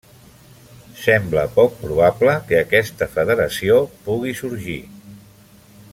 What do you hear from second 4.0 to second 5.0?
pugui sorgir.